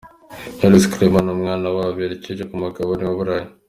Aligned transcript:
Knowless, 0.57 0.87
Clement 0.93 1.25
n'umwana 1.25 1.67
wabo 1.75 1.91
berekeje 1.99 2.43
ku 2.49 2.55
mugabane 2.61 3.03
w'Uburayi. 3.05 3.47